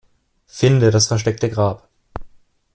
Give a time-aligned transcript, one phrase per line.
[0.47, 1.87] Finde das versteckte Grab.